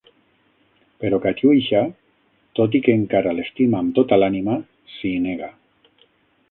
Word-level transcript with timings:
Però 1.03 1.19
Katiuixa, 1.25 1.81
tot 2.61 2.79
i 2.79 2.81
que 2.87 2.97
encara 3.01 3.35
l'estima 3.41 3.81
amb 3.85 3.95
tota 4.01 4.21
l'ànima, 4.23 4.59
s'hi 4.95 5.15
nega. 5.29 5.55